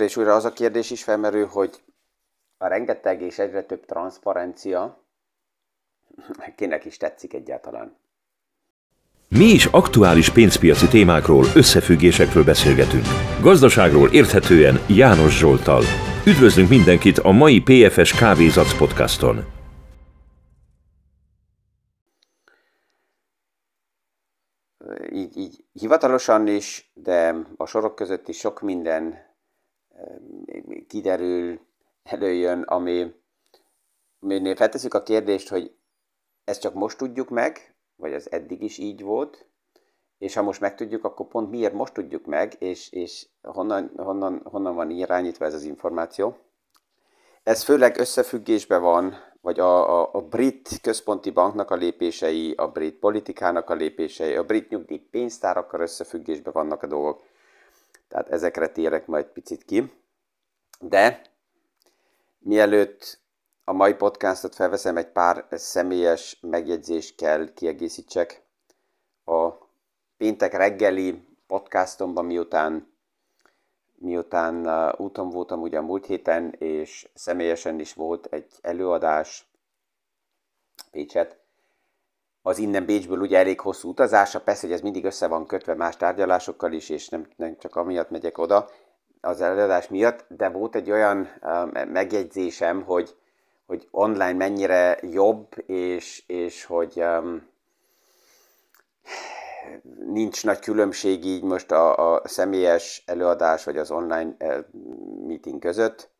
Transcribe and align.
újra 0.00 0.12
és 0.12 0.16
újra 0.16 0.34
az 0.34 0.44
a 0.44 0.52
kérdés 0.52 0.90
is 0.90 1.02
felmerül, 1.02 1.46
hogy 1.46 1.82
a 2.58 2.66
rengeteg 2.66 3.22
és 3.22 3.38
egyre 3.38 3.62
több 3.62 3.84
transzparencia 3.84 5.04
kinek 6.56 6.84
is 6.84 6.96
tetszik 6.96 7.34
egyáltalán. 7.34 7.96
Mi 9.28 9.44
is 9.44 9.66
aktuális 9.66 10.30
pénzpiaci 10.30 10.88
témákról, 10.88 11.44
összefüggésekről 11.54 12.44
beszélgetünk. 12.44 13.04
Gazdaságról 13.40 14.08
érthetően 14.12 14.80
János 14.88 15.38
Zsoltal. 15.38 15.82
Üdvözlünk 16.26 16.68
mindenkit 16.68 17.18
a 17.18 17.30
mai 17.30 17.60
PFS 17.60 18.12
Kávézac 18.18 18.78
podcaston. 18.78 19.44
Így, 25.12 25.36
így 25.36 25.64
hivatalosan 25.72 26.46
is, 26.46 26.90
de 26.94 27.34
a 27.56 27.66
sorok 27.66 27.94
között 27.94 28.28
is 28.28 28.38
sok 28.38 28.60
minden 28.60 29.29
kiderül, 30.86 31.60
előjön, 32.02 32.62
ami, 32.62 33.14
aminél 34.20 34.56
feltesszük 34.56 34.94
a 34.94 35.02
kérdést, 35.02 35.48
hogy 35.48 35.74
ezt 36.44 36.60
csak 36.60 36.74
most 36.74 36.98
tudjuk 36.98 37.28
meg, 37.28 37.74
vagy 37.96 38.12
az 38.12 38.32
eddig 38.32 38.62
is 38.62 38.78
így 38.78 39.02
volt, 39.02 39.46
és 40.18 40.34
ha 40.34 40.42
most 40.42 40.60
megtudjuk, 40.60 41.04
akkor 41.04 41.26
pont 41.28 41.50
miért 41.50 41.72
most 41.72 41.92
tudjuk 41.92 42.26
meg, 42.26 42.56
és, 42.58 42.92
és 42.92 43.26
honnan, 43.42 43.92
honnan, 43.96 44.40
honnan 44.44 44.74
van 44.74 44.90
irányítva 44.90 45.44
ez 45.44 45.54
az 45.54 45.62
információ. 45.62 46.36
Ez 47.42 47.62
főleg 47.62 47.98
összefüggésben 47.98 48.82
van, 48.82 49.14
vagy 49.40 49.60
a, 49.60 50.00
a, 50.00 50.10
a 50.12 50.20
brit 50.20 50.80
központi 50.82 51.30
banknak 51.30 51.70
a 51.70 51.74
lépései, 51.74 52.52
a 52.56 52.68
brit 52.68 52.98
politikának 52.98 53.70
a 53.70 53.74
lépései, 53.74 54.36
a 54.36 54.44
brit 54.44 54.68
nyugdíj 54.68 54.98
pénztárakkal 54.98 55.80
összefüggésben 55.80 56.52
vannak 56.52 56.82
a 56.82 56.86
dolgok. 56.86 57.22
Tehát 58.10 58.28
ezekre 58.28 58.68
térek 58.68 59.06
majd 59.06 59.26
picit 59.26 59.64
ki. 59.64 59.92
De 60.80 61.22
mielőtt 62.38 63.20
a 63.64 63.72
mai 63.72 63.94
podcastot 63.94 64.54
felveszem, 64.54 64.96
egy 64.96 65.08
pár 65.08 65.46
személyes 65.50 66.38
megjegyzést 66.40 67.16
kell 67.16 67.52
kiegészítsek. 67.52 68.42
A 69.24 69.48
péntek 70.16 70.52
reggeli 70.52 71.24
podcastomban, 71.46 72.24
miután, 72.24 72.92
miután 73.94 74.66
uh, 74.66 75.00
úton 75.00 75.30
voltam 75.30 75.60
ugye 75.60 75.78
a 75.78 75.82
múlt 75.82 76.06
héten, 76.06 76.54
és 76.58 77.08
személyesen 77.14 77.80
is 77.80 77.94
volt 77.94 78.26
egy 78.26 78.52
előadás 78.60 79.50
Pécset, 80.90 81.39
az 82.42 82.58
innen 82.58 82.84
Bécsből 82.84 83.18
ugye 83.18 83.38
elég 83.38 83.60
hosszú 83.60 83.88
utazása, 83.88 84.40
persze, 84.40 84.66
hogy 84.66 84.74
ez 84.76 84.80
mindig 84.80 85.04
össze 85.04 85.26
van 85.26 85.46
kötve 85.46 85.74
más 85.74 85.96
tárgyalásokkal 85.96 86.72
is, 86.72 86.88
és 86.88 87.08
nem, 87.08 87.26
nem 87.36 87.56
csak 87.58 87.76
amiatt 87.76 88.10
megyek 88.10 88.38
oda 88.38 88.68
az 89.20 89.40
előadás 89.40 89.88
miatt, 89.88 90.24
de 90.28 90.48
volt 90.48 90.74
egy 90.74 90.90
olyan 90.90 91.28
uh, 91.42 91.84
megjegyzésem, 91.84 92.82
hogy 92.82 93.14
hogy 93.70 93.88
online 93.90 94.32
mennyire 94.32 94.98
jobb, 95.02 95.46
és, 95.66 96.22
és 96.26 96.64
hogy 96.64 96.92
um, 96.96 97.48
nincs 100.06 100.44
nagy 100.44 100.58
különbség 100.58 101.24
így 101.24 101.42
most 101.42 101.70
a, 101.70 102.14
a 102.14 102.28
személyes 102.28 103.02
előadás 103.06 103.64
vagy 103.64 103.78
az 103.78 103.90
online 103.90 104.36
uh, 104.38 104.64
meeting 105.26 105.60
között. 105.60 106.10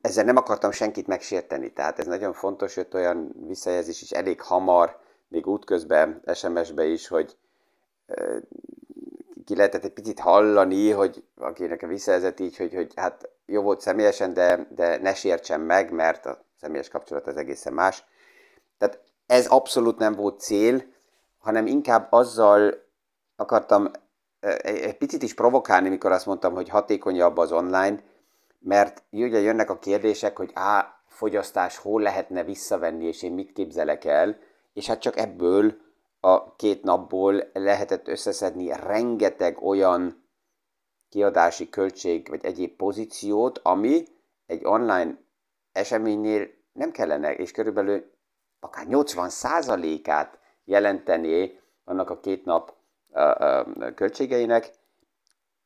Ezzel 0.00 0.24
nem 0.24 0.36
akartam 0.36 0.70
senkit 0.70 1.06
megsérteni, 1.06 1.72
tehát 1.72 1.98
ez 1.98 2.06
nagyon 2.06 2.32
fontos, 2.32 2.74
hogy 2.74 2.86
olyan 2.92 3.34
visszajelzés 3.46 4.02
is 4.02 4.10
elég 4.10 4.40
hamar, 4.40 4.98
még 5.28 5.46
útközben, 5.46 6.22
SMS-be 6.34 6.84
is, 6.84 7.08
hogy 7.08 7.36
ki 9.44 9.56
lehetett 9.56 9.84
egy 9.84 9.92
picit 9.92 10.20
hallani, 10.20 10.90
hogy 10.90 11.24
akinek 11.36 11.86
visszajelzett 11.86 12.40
így, 12.40 12.56
hogy, 12.56 12.74
hogy 12.74 12.92
hát 12.96 13.28
jó 13.46 13.62
volt 13.62 13.80
személyesen, 13.80 14.32
de, 14.32 14.66
de 14.70 14.98
ne 14.98 15.14
sértsen 15.14 15.60
meg, 15.60 15.92
mert 15.92 16.26
a 16.26 16.44
személyes 16.60 16.88
kapcsolat 16.88 17.26
az 17.26 17.36
egészen 17.36 17.72
más. 17.72 18.04
Tehát 18.78 19.00
ez 19.26 19.46
abszolút 19.46 19.98
nem 19.98 20.14
volt 20.14 20.40
cél, 20.40 20.82
hanem 21.38 21.66
inkább 21.66 22.06
azzal 22.10 22.74
akartam 23.36 23.90
egy 24.62 24.96
picit 24.96 25.22
is 25.22 25.34
provokálni, 25.34 25.88
mikor 25.88 26.12
azt 26.12 26.26
mondtam, 26.26 26.54
hogy 26.54 26.68
hatékonyabb 26.68 27.36
az 27.36 27.52
online, 27.52 28.02
mert 28.60 29.02
ugye 29.10 29.38
jönnek 29.38 29.70
a 29.70 29.78
kérdések, 29.78 30.36
hogy 30.36 30.50
á, 30.54 31.02
fogyasztás 31.06 31.76
hol 31.76 32.02
lehetne 32.02 32.44
visszavenni, 32.44 33.06
és 33.06 33.22
én 33.22 33.32
mit 33.32 33.52
képzelek 33.52 34.04
el, 34.04 34.38
és 34.72 34.86
hát 34.86 35.00
csak 35.00 35.16
ebből 35.18 35.74
a 36.20 36.56
két 36.56 36.82
napból 36.82 37.50
lehetett 37.52 38.08
összeszedni 38.08 38.72
rengeteg 38.72 39.62
olyan 39.62 40.28
kiadási 41.08 41.68
költség 41.68 42.28
vagy 42.28 42.44
egyéb 42.44 42.76
pozíciót, 42.76 43.58
ami 43.58 44.04
egy 44.46 44.64
online 44.64 45.18
eseménynél 45.72 46.48
nem 46.72 46.90
kellene, 46.90 47.34
és 47.34 47.50
körülbelül 47.50 48.10
akár 48.60 48.86
80%-át 48.88 50.38
jelentené 50.64 51.60
annak 51.84 52.10
a 52.10 52.20
két 52.20 52.44
nap 52.44 52.74
költségeinek, 53.94 54.70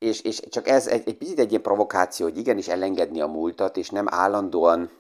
és, 0.05 0.21
és 0.21 0.41
csak 0.49 0.69
ez 0.69 0.87
egy, 0.87 1.09
egy 1.09 1.17
picit 1.17 1.39
egy 1.39 1.51
ilyen 1.51 1.63
provokáció, 1.63 2.27
hogy 2.27 2.39
igenis 2.39 2.69
elengedni 2.69 3.21
a 3.21 3.27
múltat, 3.27 3.77
és 3.77 3.91
nem 3.91 4.07
állandóan 4.09 4.91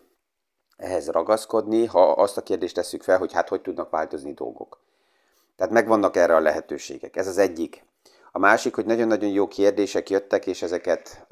ehhez 0.77 1.09
ragaszkodni, 1.09 1.87
ha 1.87 2.11
azt 2.11 2.37
a 2.37 2.43
kérdést 2.43 2.75
tesszük 2.75 3.03
fel, 3.03 3.19
hogy 3.19 3.33
hát 3.33 3.49
hogy 3.49 3.61
tudnak 3.61 3.91
változni 3.91 4.33
dolgok. 4.33 4.81
Tehát 5.57 5.73
megvannak 5.73 6.17
erre 6.17 6.35
a 6.35 6.41
lehetőségek. 6.41 7.17
Ez 7.17 7.27
az 7.27 7.39
egyik. 7.39 7.85
A 8.33 8.39
másik, 8.39 8.75
hogy 8.75 8.87
nagyon-nagyon 8.87 9.31
jó 9.31 9.49
kérdések 9.49 10.11
jöttek, 10.11 10.47
és 10.47 10.63
ezeket 10.63 11.27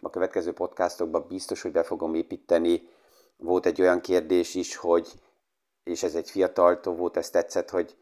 a 0.00 0.10
következő 0.10 0.52
podcastokban 0.52 1.24
biztos, 1.28 1.62
hogy 1.62 1.72
be 1.72 1.82
fogom 1.82 2.14
építeni. 2.14 2.88
Volt 3.36 3.66
egy 3.66 3.80
olyan 3.80 4.00
kérdés 4.00 4.54
is, 4.54 4.76
hogy, 4.76 5.08
és 5.84 6.02
ez 6.02 6.14
egy 6.14 6.30
fiataltól 6.30 6.94
volt, 6.94 7.16
ez 7.16 7.30
tetszett, 7.30 7.70
hogy 7.70 7.96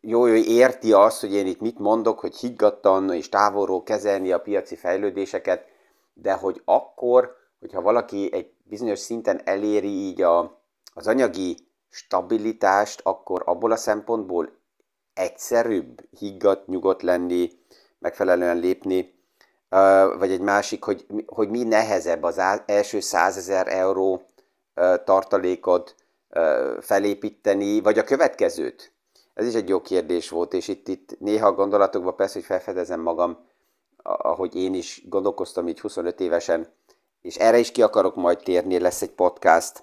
jó, 0.00 0.20
hogy 0.20 0.48
érti 0.48 0.92
azt, 0.92 1.20
hogy 1.20 1.34
én 1.34 1.46
itt 1.46 1.60
mit 1.60 1.78
mondok, 1.78 2.18
hogy 2.20 2.36
higgadtan 2.36 3.12
és 3.12 3.28
távolról 3.28 3.82
kezelni 3.82 4.32
a 4.32 4.40
piaci 4.40 4.76
fejlődéseket, 4.76 5.64
de 6.12 6.32
hogy 6.32 6.62
akkor, 6.64 7.36
hogyha 7.60 7.80
valaki 7.80 8.28
egy 8.32 8.52
bizonyos 8.62 8.98
szinten 8.98 9.40
eléri 9.44 9.88
így 9.88 10.22
a, 10.22 10.62
az 10.94 11.06
anyagi 11.06 11.56
stabilitást, 11.90 13.00
akkor 13.02 13.42
abból 13.46 13.72
a 13.72 13.76
szempontból 13.76 14.50
egyszerűbb, 15.14 16.00
higgadt, 16.18 16.66
nyugodt 16.66 17.02
lenni, 17.02 17.50
megfelelően 17.98 18.58
lépni, 18.58 19.16
vagy 20.18 20.30
egy 20.30 20.40
másik, 20.40 20.84
hogy, 20.84 21.06
hogy 21.26 21.48
mi 21.48 21.62
nehezebb 21.62 22.22
az 22.22 22.40
első 22.66 23.00
százezer 23.00 23.68
euró 23.68 24.22
tartalékot 25.04 25.94
felépíteni, 26.80 27.80
vagy 27.80 27.98
a 27.98 28.04
következőt? 28.04 28.92
Ez 29.38 29.46
is 29.46 29.54
egy 29.54 29.68
jó 29.68 29.80
kérdés 29.80 30.28
volt, 30.28 30.52
és 30.52 30.68
itt, 30.68 30.88
itt 30.88 31.16
néha 31.18 31.46
a 31.46 31.52
gondolatokban 31.52 32.16
persze, 32.16 32.34
hogy 32.34 32.44
felfedezem 32.44 33.00
magam, 33.00 33.38
ahogy 34.02 34.54
én 34.54 34.74
is 34.74 35.02
gondolkoztam 35.08 35.68
így 35.68 35.80
25 35.80 36.20
évesen, 36.20 36.68
és 37.22 37.36
erre 37.36 37.58
is 37.58 37.70
ki 37.70 37.82
akarok 37.82 38.14
majd 38.14 38.38
térni, 38.38 38.78
lesz 38.78 39.02
egy 39.02 39.10
podcast. 39.10 39.82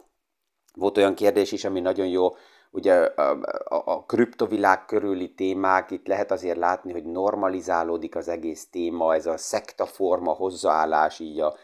Volt 0.73 0.97
olyan 0.97 1.15
kérdés 1.15 1.51
is, 1.51 1.65
ami 1.65 1.79
nagyon 1.79 2.07
jó, 2.07 2.35
ugye 2.71 2.93
a, 2.93 3.31
a, 3.65 3.81
a 3.85 4.03
kriptovilág 4.03 4.85
körüli 4.85 5.33
témák, 5.33 5.91
itt 5.91 6.07
lehet 6.07 6.31
azért 6.31 6.57
látni, 6.57 6.91
hogy 6.91 7.05
normalizálódik 7.05 8.15
az 8.15 8.27
egész 8.27 8.67
téma, 8.69 9.15
ez 9.15 9.25
a 9.25 9.37
szektaforma 9.37 10.31
hozzáállás, 10.31 11.19
így 11.19 11.39
a, 11.39 11.55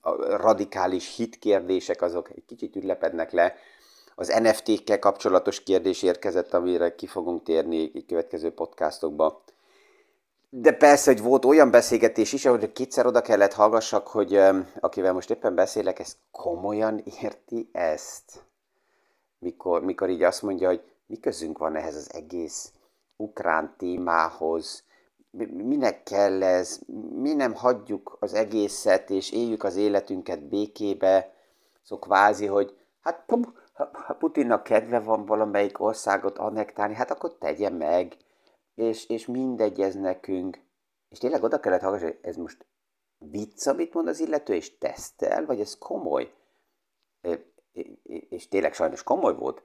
a 0.00 0.36
radikális 0.36 1.16
hitkérdések, 1.16 2.02
azok 2.02 2.30
egy 2.30 2.44
kicsit 2.46 2.76
ülepednek 2.76 3.32
le. 3.32 3.54
Az 4.18 4.28
NFT-kkel 4.28 4.98
kapcsolatos 4.98 5.62
kérdés 5.62 6.02
érkezett, 6.02 6.54
amire 6.54 6.94
ki 6.94 7.06
fogunk 7.06 7.42
térni 7.42 7.90
egy 7.94 8.04
következő 8.06 8.52
podcastokba. 8.52 9.42
De 10.50 10.72
persze, 10.72 11.12
hogy 11.12 11.22
volt 11.22 11.44
olyan 11.44 11.70
beszélgetés 11.70 12.32
is, 12.32 12.44
ahogy 12.44 12.72
kétszer 12.72 13.06
oda 13.06 13.20
kellett 13.20 13.52
hallgassak, 13.52 14.08
hogy 14.08 14.40
akivel 14.80 15.12
most 15.12 15.30
éppen 15.30 15.54
beszélek, 15.54 15.98
ez 15.98 16.16
komolyan 16.30 17.02
érti 17.22 17.68
ezt? 17.72 18.46
mikor, 19.38 19.84
mikor 19.84 20.08
így 20.08 20.22
azt 20.22 20.42
mondja, 20.42 20.68
hogy 20.68 20.82
mi 21.06 21.20
közünk 21.20 21.58
van 21.58 21.76
ehhez 21.76 21.94
az 21.94 22.14
egész 22.14 22.72
ukrán 23.16 23.74
témához, 23.78 24.84
minek 25.52 26.02
kell 26.02 26.42
ez, 26.42 26.78
mi 27.12 27.34
nem 27.34 27.54
hagyjuk 27.54 28.16
az 28.20 28.34
egészet, 28.34 29.10
és 29.10 29.30
éljük 29.32 29.64
az 29.64 29.76
életünket 29.76 30.42
békébe, 30.42 31.34
szóval 31.82 32.08
kvázi, 32.08 32.46
hogy 32.46 32.76
hát 33.00 33.24
ha 33.92 34.14
Putinnak 34.14 34.62
kedve 34.62 35.00
van 35.00 35.26
valamelyik 35.26 35.80
országot 35.80 36.38
annektálni, 36.38 36.94
hát 36.94 37.10
akkor 37.10 37.38
tegye 37.38 37.70
meg, 37.70 38.16
és, 38.74 39.08
és 39.08 39.26
mindegy 39.26 39.80
ez 39.80 39.94
nekünk. 39.94 40.58
És 41.08 41.18
tényleg 41.18 41.42
oda 41.42 41.60
kellett 41.60 41.80
hallgatni, 41.80 42.06
hogy 42.06 42.18
ez 42.22 42.36
most 42.36 42.66
vicc, 43.18 43.66
amit 43.66 43.94
mond 43.94 44.08
az 44.08 44.20
illető, 44.20 44.54
és 44.54 44.78
tesztel, 44.78 45.46
vagy 45.46 45.60
ez 45.60 45.78
komoly? 45.78 46.32
és 48.28 48.48
tényleg 48.48 48.74
sajnos 48.74 49.02
komoly 49.02 49.34
volt. 49.34 49.62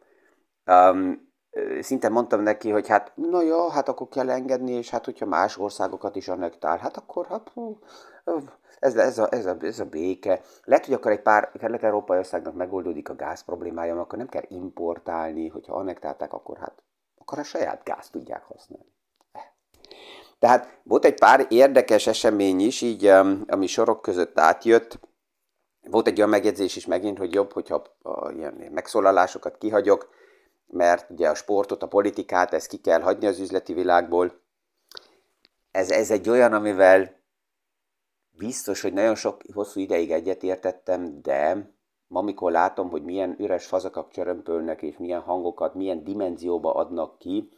Um, 0.65 1.32
szinte 1.81 2.09
mondtam 2.09 2.41
neki, 2.41 2.69
hogy 2.69 2.87
hát, 2.87 3.11
na 3.15 3.41
ja, 3.41 3.69
hát 3.69 3.89
akkor 3.89 4.07
kell 4.09 4.29
engedni, 4.29 4.71
és 4.71 4.89
hát 4.89 5.05
hogyha 5.05 5.25
más 5.25 5.57
országokat 5.57 6.15
is 6.15 6.27
annektál, 6.27 6.77
hát 6.77 6.97
akkor, 6.97 7.25
hát, 7.25 7.51
ez, 8.79 8.95
ez, 8.95 9.17
a, 9.17 9.27
ez, 9.31 9.45
a, 9.45 9.55
ez 9.61 9.79
a 9.79 9.85
béke. 9.85 10.41
Lehet, 10.63 10.85
hogy 10.85 10.93
akkor 10.93 11.11
egy 11.11 11.21
pár 11.21 11.51
kelet-európai 11.59 12.17
országnak 12.17 12.55
megoldódik 12.55 13.09
a 13.09 13.15
gáz 13.15 13.43
problémája, 13.43 13.99
akkor 13.99 14.17
nem 14.17 14.29
kell 14.29 14.45
importálni, 14.47 15.47
hogyha 15.47 15.73
annektálták, 15.73 16.33
akkor 16.33 16.57
hát 16.57 16.83
akkor 17.23 17.39
a 17.39 17.43
saját 17.43 17.83
gáz 17.83 18.09
tudják 18.09 18.43
használni. 18.43 18.91
Tehát 20.39 20.79
volt 20.83 21.05
egy 21.05 21.19
pár 21.19 21.45
érdekes 21.49 22.07
esemény 22.07 22.59
is, 22.59 22.81
így, 22.81 23.05
ami 23.47 23.67
sorok 23.67 24.01
között 24.01 24.39
átjött. 24.39 24.99
Volt 25.89 26.07
egy 26.07 26.17
olyan 26.17 26.29
megjegyzés 26.29 26.75
is 26.75 26.85
megint, 26.85 27.17
hogy 27.17 27.33
jobb, 27.33 27.53
hogyha 27.53 27.83
a, 28.01 28.31
ilyen 28.31 28.53
megszólalásokat 28.71 29.57
kihagyok, 29.57 30.09
mert 30.67 31.09
ugye 31.09 31.29
a 31.29 31.35
sportot, 31.35 31.83
a 31.83 31.87
politikát, 31.87 32.53
ezt 32.53 32.67
ki 32.67 32.77
kell 32.77 33.01
hagyni 33.01 33.25
az 33.27 33.39
üzleti 33.39 33.73
világból. 33.73 34.41
Ez, 35.71 35.91
ez 35.91 36.11
egy 36.11 36.29
olyan, 36.29 36.53
amivel 36.53 37.21
biztos, 38.37 38.81
hogy 38.81 38.93
nagyon 38.93 39.15
sok 39.15 39.41
hosszú 39.53 39.79
ideig 39.79 40.11
egyetértettem, 40.11 41.21
de 41.21 41.71
ma, 42.07 42.19
amikor 42.19 42.51
látom, 42.51 42.89
hogy 42.89 43.03
milyen 43.03 43.35
üres 43.39 43.65
fazakak 43.65 44.11
csörömpölnek, 44.11 44.81
és 44.81 44.97
milyen 44.97 45.21
hangokat, 45.21 45.75
milyen 45.75 46.03
dimenzióba 46.03 46.73
adnak 46.73 47.17
ki, 47.17 47.49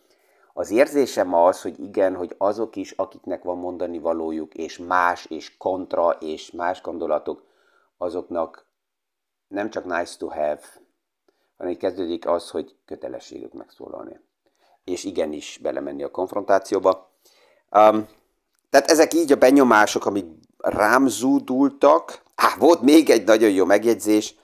az 0.58 0.72
érzésem 0.72 1.34
az, 1.34 1.62
hogy 1.62 1.80
igen, 1.80 2.16
hogy 2.16 2.36
azok 2.38 2.76
is, 2.76 2.92
akiknek 2.92 3.44
van 3.44 3.58
mondani 3.58 4.00
valójuk, 4.00 4.54
és 4.54 4.78
más, 4.78 5.26
és 5.26 5.58
kontra, 5.58 6.10
és 6.10 6.52
más 6.52 6.82
gondolatok, 6.82 7.44
azoknak 7.98 8.68
nem 9.48 9.70
csak 9.70 9.86
nice 9.86 10.18
to 10.18 10.28
have, 10.28 10.62
hanem 11.58 11.78
kezdődik 11.78 12.28
az, 12.28 12.50
hogy 12.50 12.76
kötelességük 12.86 13.54
megszólalni. 13.54 14.20
És 14.84 15.04
igenis 15.04 15.60
belemenni 15.62 16.04
a 16.04 16.12
konfrontációba. 16.12 17.12
Um, 17.72 18.08
tehát 18.70 18.90
ezek 18.90 19.14
így 19.14 19.32
a 19.32 19.36
benyomások, 19.36 20.06
amik 20.06 20.26
rám 20.58 21.08
zúdultak. 21.08 22.24
Há, 22.36 22.56
volt 22.58 22.82
még 22.82 23.10
egy 23.10 23.24
nagyon 23.24 23.52
jó 23.52 23.66
megjegyzés 23.66 24.36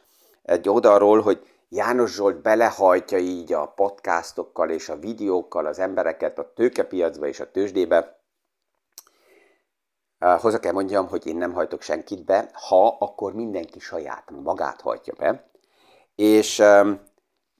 egy 0.44 0.70
oldalról, 0.70 1.22
hogy 1.22 1.46
János 1.70 2.14
Zsolt 2.14 2.42
belehajtja 2.42 3.18
így 3.18 3.54
a 3.54 3.68
podcastokkal 3.68 4.70
és 4.70 4.90
a 4.90 5.00
videókkal 5.00 5.66
az 5.66 5.80
embereket 5.80 6.40
a 6.40 6.54
tőkepiacba 6.54 7.28
és 7.28 7.40
a 7.40 7.52
tőzsdébe. 7.52 8.20
Hozzá 10.20 10.60
kell 10.60 10.72
mondjam, 10.72 11.08
hogy 11.08 11.28
én 11.28 11.36
nem 11.36 11.54
hajtok 11.54 11.82
senkit 11.82 12.26
be, 12.26 12.50
ha, 12.54 12.88
akkor 13.00 13.34
mindenki 13.34 13.80
saját 13.80 14.32
magát 14.44 14.82
hajtja 14.82 15.14
be. 15.18 15.51
És 16.16 16.64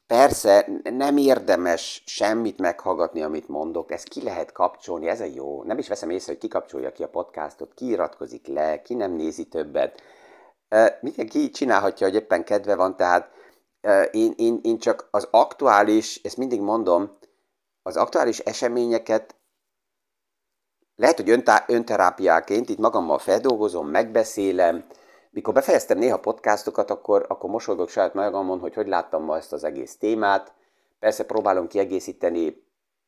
persze 0.08 0.68
nem 0.84 1.18
érdemes 1.18 2.04
semmit 2.06 2.60
meghallgatni, 2.60 3.22
amit 3.22 3.48
mondok, 3.48 3.92
ezt 3.92 4.08
ki 4.08 4.24
lehet 4.24 4.52
kapcsolni, 4.52 5.08
ez 5.08 5.22
a 5.22 5.26
jó. 5.26 5.64
Nem 5.64 5.78
is 5.78 5.88
veszem 5.88 6.10
észre, 6.10 6.32
hogy 6.32 6.42
kikapcsolja 6.42 6.92
ki 6.92 7.04
a 7.04 7.10
podcastot, 7.10 7.74
ki 7.74 7.88
iratkozik 7.88 8.48
le, 8.48 8.82
ki 8.82 8.94
nem 8.94 9.12
nézi 9.12 9.46
többet. 9.46 10.02
Mindenki 11.02 11.50
csinálhatja, 11.50 12.08
hogy 12.08 12.16
éppen 12.16 12.44
kedve 12.44 12.76
van, 12.76 12.96
tehát 12.96 13.30
én, 14.12 14.34
én, 14.38 14.60
én 14.64 14.78
csak 14.78 15.08
az 15.12 15.28
aktuális, 15.32 16.22
ezt 16.24 16.38
mindig 16.38 16.62
mondom, 16.62 17.18
az 17.82 17.98
aktuális 17.98 18.40
eseményeket 18.40 19.36
lehet, 20.96 21.20
hogy 21.20 21.44
önterápiáként 21.68 22.70
itt 22.70 22.78
magammal 22.78 23.20
feldolgozom, 23.20 23.88
megbeszélem, 23.88 24.86
mikor 25.32 25.54
befejeztem 25.54 25.98
néha 25.98 26.20
podcastokat, 26.20 26.90
akkor, 26.90 27.26
akkor 27.28 27.50
mosolygok 27.50 27.90
saját 27.90 28.14
magamon, 28.14 28.60
hogy 28.60 28.74
hogy 28.74 28.88
láttam 28.88 29.24
ma 29.24 29.38
ezt 29.38 29.54
az 29.54 29.64
egész 29.64 29.98
témát. 29.98 30.54
Persze 31.00 31.26
próbálom 31.26 31.68
kiegészíteni 31.68 32.64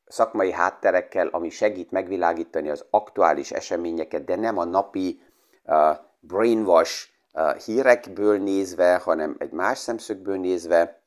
szakmai 0.06 0.52
hátterekkel, 0.52 1.26
ami 1.26 1.50
segít 1.50 1.90
megvilágítani 1.90 2.68
az 2.70 2.84
aktuális 2.90 3.52
eseményeket, 3.52 4.24
de 4.24 4.36
nem 4.36 4.58
a 4.58 4.64
napi 4.64 5.20
uh, 5.64 5.96
brainwash 6.20 7.12
hírekből 7.64 8.38
nézve, 8.38 8.96
hanem 8.96 9.36
egy 9.38 9.50
más 9.50 9.78
szemszögből 9.78 10.36
nézve, 10.36 11.00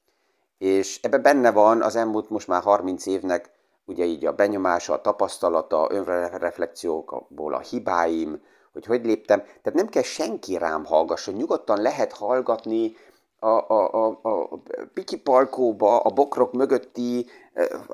és 0.57 0.99
ebben 1.01 1.21
benne 1.21 1.51
van 1.51 1.81
az 1.81 1.95
elmúlt 1.95 2.29
most 2.29 2.47
már 2.47 2.61
30 2.61 3.05
évnek 3.05 3.49
ugye 3.85 4.05
így 4.05 4.25
a 4.25 4.33
benyomása, 4.33 4.93
a 4.93 5.01
tapasztalata, 5.01 5.87
önreflexiókból 5.89 7.53
a 7.53 7.59
hibáim, 7.59 8.41
hogy 8.77 8.97
hogy 8.97 9.05
léptem. 9.05 9.39
Tehát 9.39 9.73
nem 9.73 9.87
kell 9.87 10.03
senki 10.03 10.57
rám 10.57 10.85
hallgasson, 10.85 11.33
nyugodtan 11.33 11.81
lehet 11.81 12.13
hallgatni 12.13 12.95
a, 13.39 13.47
a, 13.47 13.93
a, 13.93 14.19
a 14.21 14.59
Piki 14.93 15.17
Palkóba, 15.17 15.99
a 15.99 16.09
bokrok 16.09 16.53
mögötti 16.53 17.25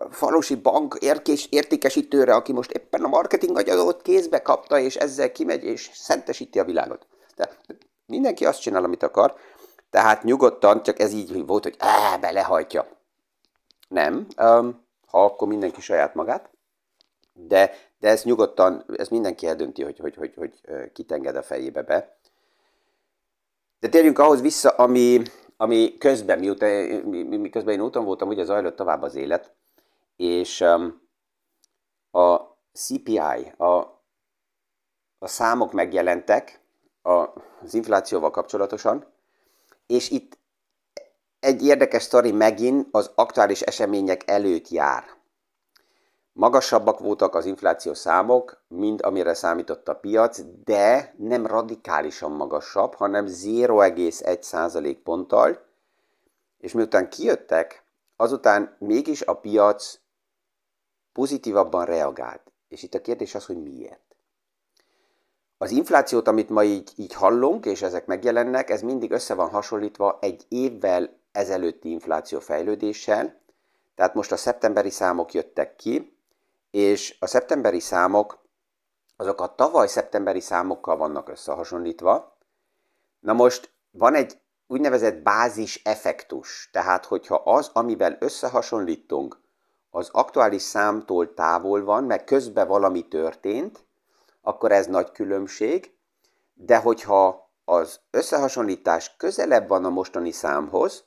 falusi 0.10 0.56
bank 0.56 0.98
érkés, 1.00 1.48
értékesítőre, 1.52 2.34
aki 2.34 2.54
most 2.54 2.72
éppen 2.72 3.04
a 3.04 3.08
marketing 3.08 3.58
agyadót 3.58 4.02
kézbe 4.02 4.42
kapta, 4.42 4.80
és 4.80 4.96
ezzel 4.96 5.32
kimegy, 5.32 5.64
és 5.64 5.90
szentesíti 5.94 6.60
a 6.60 6.64
világot. 6.64 7.08
Tehát 7.36 7.58
Mindenki 8.06 8.46
azt 8.46 8.62
csinál, 8.62 8.84
amit 8.84 9.04
akar, 9.04 9.36
tehát 9.90 10.24
nyugodtan, 10.24 10.84
csak 10.84 11.00
ez 11.00 11.14
így 11.14 11.46
volt, 11.46 11.64
hogy 11.64 11.76
á, 11.80 12.18
belehajtja. 12.18 12.88
Nem, 13.88 14.28
um, 14.38 14.86
ha 15.08 15.24
akkor 15.24 15.48
mindenki 15.48 15.82
saját 15.82 16.16
magát, 16.16 16.50
de, 17.34 17.74
de 18.04 18.10
ez 18.10 18.24
nyugodtan, 18.24 18.86
ez 18.98 19.08
mindenki 19.08 19.48
eldönti, 19.48 19.84
hogy, 19.84 20.00
hogy, 20.00 20.16
hogy, 20.16 20.34
hogy 20.36 20.62
kit 20.94 21.12
enged 21.12 21.36
a 21.36 21.42
fejébe 21.42 21.82
be. 21.82 22.18
De 23.80 23.90
térjünk 23.90 24.20
ahhoz 24.20 24.42
vissza, 24.42 24.70
ami, 24.70 25.22
ami 25.58 25.98
közben, 25.98 26.40
miután, 26.40 26.86
mi, 27.06 27.50
közben 27.50 27.74
én 27.74 27.82
úton 27.82 28.06
voltam, 28.06 28.28
ugye 28.28 28.44
zajlott 28.44 28.76
tovább 28.76 29.02
az 29.02 29.16
élet, 29.16 29.54
és 30.16 30.62
a 32.12 32.58
CPI, 32.74 33.54
a, 33.58 33.66
a 35.20 35.28
számok 35.28 35.72
megjelentek, 35.72 36.60
az 37.02 37.74
inflációval 37.74 38.32
kapcsolatosan, 38.32 39.06
és 39.88 40.10
itt 40.10 40.38
egy 41.40 41.66
érdekes 41.66 42.04
sztori 42.04 42.32
megint 42.32 42.88
az 42.92 43.12
aktuális 43.16 43.62
események 43.62 44.30
előtt 44.30 44.70
jár. 44.70 45.22
Magasabbak 46.34 47.00
voltak 47.00 47.36
az 47.36 47.46
infláció 47.46 47.94
számok, 47.94 48.64
mint 48.68 49.02
amire 49.02 49.34
számított 49.34 49.88
a 49.88 49.96
piac, 49.96 50.42
de 50.64 51.14
nem 51.18 51.46
radikálisan 51.46 52.32
magasabb, 52.32 52.94
hanem 52.94 53.26
0,1% 53.28 54.98
ponttal, 55.04 55.66
és 56.58 56.72
miután 56.74 57.10
kijöttek, 57.10 57.86
azután 58.16 58.76
mégis 58.80 59.22
a 59.22 59.34
piac 59.34 60.00
pozitívabban 61.12 61.86
reagált. 61.86 62.52
És 62.68 62.84
itt 62.84 62.94
a 62.94 63.02
kérdés 63.02 63.36
az, 63.36 63.46
hogy 63.46 63.64
miért. 63.64 64.16
Az 65.58 65.72
inflációt, 65.72 66.28
amit 66.28 66.50
ma 66.50 66.64
így, 66.64 66.92
így 66.96 67.14
hallunk, 67.14 67.66
és 67.66 67.82
ezek 67.82 68.06
megjelennek, 68.06 68.70
ez 68.70 68.82
mindig 68.82 69.12
össze 69.12 69.34
van 69.34 69.50
hasonlítva 69.50 70.18
egy 70.22 70.46
évvel 70.48 71.20
ezelőtti 71.32 71.90
infláció 71.90 72.40
fejlődéssel. 72.40 73.42
Tehát 73.96 74.14
most 74.14 74.32
a 74.32 74.38
szeptemberi 74.38 74.90
számok 74.90 75.34
jöttek 75.34 75.76
ki, 75.76 76.18
és 76.74 77.18
a 77.20 77.28
szeptemberi 77.28 77.80
számok 77.80 78.42
azok 79.16 79.42
a 79.42 79.56
tavaly 79.56 79.88
szeptemberi 79.88 80.40
számokkal 80.40 80.98
vannak 80.98 81.30
összehasonlítva. 81.30 82.38
Na 83.20 83.34
most 83.34 83.74
van 83.92 84.16
egy 84.16 84.42
úgynevezett 84.68 85.22
bázis 85.22 85.82
effektus, 85.84 86.70
tehát 86.72 87.06
hogyha 87.06 87.36
az, 87.36 87.70
amivel 87.74 88.18
összehasonlítunk, 88.20 89.42
az 89.90 90.10
aktuális 90.12 90.62
számtól 90.62 91.34
távol 91.34 91.84
van, 91.84 92.04
meg 92.04 92.24
közben 92.24 92.68
valami 92.68 93.08
történt, 93.08 93.86
akkor 94.42 94.72
ez 94.72 94.88
nagy 94.88 95.12
különbség, 95.12 95.96
de 96.54 96.78
hogyha 96.78 97.52
az 97.66 98.00
összehasonlítás 98.12 99.16
közelebb 99.18 99.68
van 99.68 99.86
a 99.86 99.90
mostani 99.90 100.32
számhoz, 100.32 101.06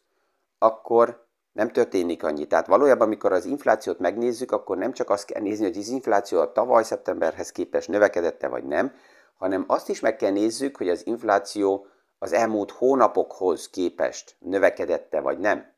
akkor 0.58 1.25
nem 1.56 1.68
történik 1.68 2.24
annyi. 2.24 2.46
Tehát 2.46 2.66
valójában, 2.66 3.06
amikor 3.06 3.32
az 3.32 3.44
inflációt 3.44 3.98
megnézzük, 3.98 4.52
akkor 4.52 4.76
nem 4.76 4.92
csak 4.92 5.10
azt 5.10 5.24
kell 5.24 5.42
nézni, 5.42 5.64
hogy 5.64 5.76
az 5.76 5.88
infláció 5.88 6.40
a 6.40 6.52
tavaly 6.52 6.82
szeptemberhez 6.82 7.52
képest 7.52 7.88
növekedette 7.88 8.48
vagy 8.48 8.64
nem, 8.64 8.92
hanem 9.38 9.64
azt 9.66 9.88
is 9.88 10.00
meg 10.00 10.16
kell 10.16 10.30
nézzük, 10.30 10.76
hogy 10.76 10.88
az 10.88 11.06
infláció 11.06 11.86
az 12.18 12.32
elmúlt 12.32 12.70
hónapokhoz 12.70 13.70
képest 13.70 14.36
növekedette 14.38 15.20
vagy 15.20 15.38
nem. 15.38 15.72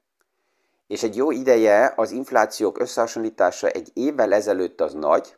És 0.87 1.02
egy 1.02 1.16
jó 1.16 1.30
ideje 1.30 1.92
az 1.97 2.11
inflációk 2.11 2.80
összehasonlítása 2.80 3.68
egy 3.68 3.90
évvel 3.94 4.32
ezelőtt 4.32 4.80
az 4.80 4.92
nagy, 4.94 5.37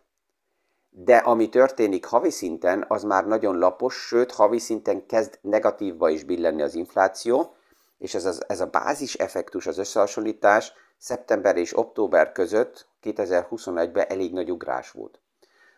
de 0.90 1.16
ami 1.16 1.48
történik 1.48 2.04
havi 2.04 2.30
szinten, 2.30 2.84
az 2.88 3.02
már 3.02 3.26
nagyon 3.26 3.58
lapos, 3.58 3.94
sőt, 3.94 4.32
havi 4.32 4.58
szinten 4.58 5.06
kezd 5.06 5.38
negatívba 5.40 6.08
is 6.08 6.24
billenni 6.24 6.62
az 6.62 6.74
infláció, 6.74 7.54
és 8.00 8.14
ez, 8.14 8.24
az, 8.24 8.44
ez 8.48 8.60
a 8.60 8.66
bázis 8.66 9.14
effektus, 9.14 9.66
az 9.66 9.78
összehasonlítás 9.78 10.72
szeptember 10.98 11.56
és 11.56 11.78
október 11.78 12.32
között 12.32 12.86
2021-ben 13.02 14.06
elég 14.08 14.32
nagy 14.32 14.50
ugrás 14.50 14.90
volt. 14.90 15.20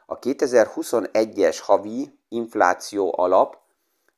A 0.06 0.18
2021-es 0.18 1.58
havi 1.62 2.18
infláció 2.28 3.14
alap 3.16 3.56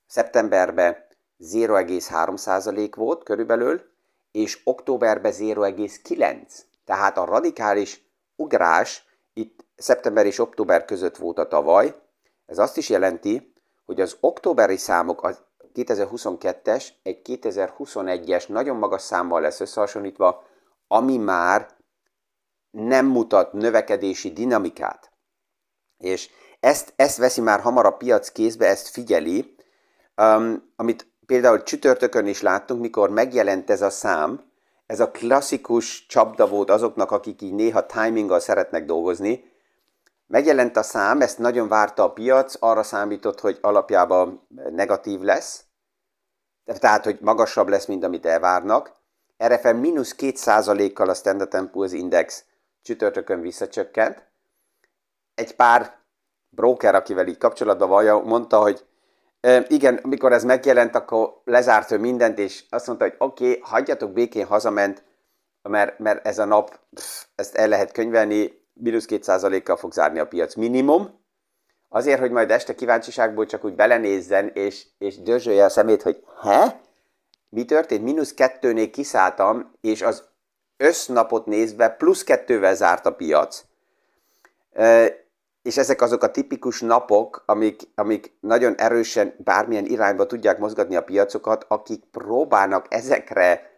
szeptemberben 0.07 0.97
0,3% 1.41 2.93
volt 2.97 3.23
körülbelül, 3.23 3.93
és 4.33 4.61
októberben 4.65 5.33
0,9%. 5.33 6.47
Tehát 6.85 7.19
a 7.19 7.25
radikális 7.25 8.11
ugrás 8.37 9.05
itt 9.33 9.65
szeptember 9.77 10.27
és 10.27 10.39
október 10.39 10.85
között 10.85 11.17
volt 11.17 11.39
a 11.39 11.49
tavaly. 11.49 11.95
Ez 12.47 12.59
azt 12.59 12.77
is 12.77 12.89
jelenti, 12.89 13.53
hogy 13.85 14.01
az 14.01 14.17
októberi 14.21 14.77
számok, 14.77 15.23
az 15.23 15.43
2022-es 15.75 16.89
egy 17.03 17.21
2021-es 17.25 18.49
nagyon 18.49 18.77
magas 18.77 19.03
számmal 19.03 19.41
lesz 19.41 19.61
összehasonlítva, 19.61 20.45
ami 20.89 21.17
már 21.17 21.69
nem 22.71 23.07
mutat 23.07 23.53
növekedési 23.53 24.33
dinamikát. 24.33 25.13
És 25.99 26.31
ezt, 26.61 26.93
ezt 26.97 27.17
veszi 27.17 27.41
már 27.41 27.61
hamar 27.61 27.87
a 27.87 27.97
piac 27.97 28.29
kézbe, 28.29 28.67
ezt 28.67 28.89
figyeli, 28.89 29.55
um, 30.17 30.73
amit 30.77 31.13
például 31.27 31.63
csütörtökön 31.63 32.27
is 32.27 32.43
láttunk, 32.43 32.81
mikor 32.81 33.11
megjelent 33.11 33.71
ez 33.71 33.83
a 33.83 33.91
szám, 33.91 34.53
ez 34.87 35.01
a 35.01 35.11
klasszikus 35.11 36.07
csapda 36.07 36.49
volt 36.49 36.71
azoknak, 36.71 37.11
akik 37.11 37.43
így 37.43 37.55
néha 37.55 37.87
timinggal 37.87 38.41
szeretnek 38.41 38.85
dolgozni. 38.85 39.53
Megjelent 40.27 40.77
a 40.77 40.83
szám, 40.83 41.21
ezt 41.21 41.39
nagyon 41.39 41.69
várta 41.69 42.03
a 42.03 42.13
piac, 42.13 42.55
arra 42.59 42.83
számított, 42.83 43.41
hogy 43.41 43.59
alapjában 43.61 44.47
negatív 44.71 45.21
lesz, 45.21 45.64
tehát, 46.65 47.05
hogy 47.05 47.19
magasabb 47.21 47.69
lesz, 47.69 47.87
mint 47.87 48.05
amit 48.05 48.27
elvárnak. 48.27 48.93
Fel 49.37 49.75
mínusz 49.75 50.15
2%-kal 50.19 51.09
a 51.09 51.15
Standard 51.15 51.71
Poor's 51.73 51.91
Index 51.93 52.45
csütörtökön 52.83 53.41
visszacsökkent. 53.41 54.27
Egy 55.35 55.57
pár 55.57 55.97
broker, 56.49 56.95
akivel 56.95 57.27
így 57.27 57.39
kapcsolatban 57.39 57.89
van, 57.89 58.23
mondta, 58.23 58.61
hogy 58.61 58.85
igen, 59.69 60.01
mikor 60.03 60.33
ez 60.33 60.45
megjelent, 60.45 60.95
akkor 60.95 61.41
lezárt 61.45 61.91
ő 61.91 61.99
mindent, 61.99 62.39
és 62.39 62.65
azt 62.69 62.87
mondta, 62.87 63.05
hogy 63.05 63.15
oké, 63.19 63.49
okay, 63.49 63.61
hagyjatok 63.63 64.13
békén 64.13 64.47
hazament, 64.47 65.05
mert, 65.63 65.99
mert 65.99 66.27
ez 66.27 66.39
a 66.39 66.45
nap, 66.45 66.81
pff, 66.95 67.25
ezt 67.35 67.55
el 67.55 67.69
lehet 67.69 67.93
könyvelni, 67.93 68.63
mínusz 68.73 69.07
2%-kal 69.09 69.77
fog 69.77 69.93
zárni 69.93 70.19
a 70.19 70.27
piac 70.27 70.55
minimum, 70.55 71.24
azért, 71.95 72.21
hogy 72.21 72.31
majd 72.31 72.51
este 72.51 72.75
kíváncsiságból 72.75 73.47
csak 73.47 73.65
úgy 73.65 73.75
belenézzen, 73.75 74.51
és, 74.55 74.87
és 74.99 75.23
dörzsölje 75.23 75.65
a 75.65 75.69
szemét, 75.69 76.03
hogy 76.03 76.25
he? 76.43 76.81
Mi 77.49 77.65
történt? 77.65 78.03
Mínusz 78.03 78.35
kettőnél 78.35 78.91
kiszálltam, 78.91 79.73
és 79.81 80.03
az 80.03 80.25
össznapot 80.77 81.47
nézve 81.47 81.89
plusz 81.89 82.25
kettővel 82.25 82.75
zárt 82.75 83.07
a 83.07 83.15
piac, 83.15 83.65
és 85.63 85.77
ezek 85.77 86.03
azok 86.03 86.23
a 86.23 86.31
tipikus 86.31 86.81
napok, 86.81 87.43
amik, 87.47 87.83
amik 87.95 88.37
nagyon 88.41 88.75
erősen 88.75 89.35
bármilyen 89.39 89.87
irányba 89.87 90.27
tudják 90.27 90.59
mozgatni 90.59 90.97
a 90.97 91.05
piacokat, 91.05 91.65
akik 91.69 92.05
próbálnak 92.11 92.87
ezekre 92.89 93.71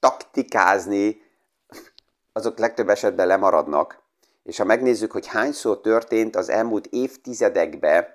taktikázni, 0.00 1.22
azok 2.32 2.58
legtöbb 2.58 2.88
esetben 2.88 3.26
lemaradnak. 3.26 3.99
És 4.42 4.58
ha 4.58 4.64
megnézzük, 4.64 5.12
hogy 5.12 5.26
hányszor 5.26 5.80
történt 5.80 6.36
az 6.36 6.48
elmúlt 6.48 6.86
évtizedekben 6.86 8.06